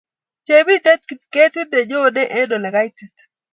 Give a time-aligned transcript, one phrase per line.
[0.45, 3.17] Chepeitet kp ketit ne nyonii eng ole kaitit.